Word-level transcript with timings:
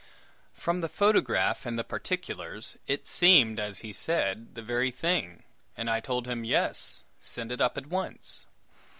From 0.55 0.81
the 0.81 0.89
photograph 0.89 1.63
and 1.63 1.77
the 1.77 1.83
particulars, 1.83 2.75
it 2.87 3.05
seemed, 3.05 3.59
as 3.59 3.81
he 3.85 3.93
said, 3.93 4.55
the 4.55 4.63
very 4.63 4.89
thing, 4.89 5.43
and 5.77 5.91
I 5.91 5.99
told 5.99 6.27
him, 6.27 6.43
"Yes; 6.43 7.03
send 7.21 7.51
it 7.51 7.61
up 7.61 7.77
at 7.77 7.85
once." 7.85 8.47